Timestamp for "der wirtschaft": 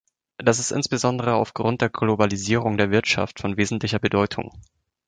2.79-3.39